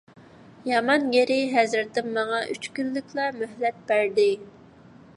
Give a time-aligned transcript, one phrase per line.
[0.69, 4.31] يامان يېرى، ھەزرىتىم ماڭا ئۈچ كۈنلۈكلا مۆھلەت بەردى.